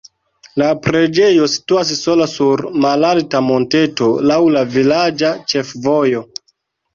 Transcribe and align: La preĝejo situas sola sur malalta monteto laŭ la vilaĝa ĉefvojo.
La 0.59 0.67
preĝejo 0.85 1.49
situas 1.55 1.91
sola 1.99 2.27
sur 2.31 2.63
malalta 2.85 3.43
monteto 3.49 4.09
laŭ 4.31 4.39
la 4.57 4.65
vilaĝa 4.79 5.31
ĉefvojo. 5.55 6.25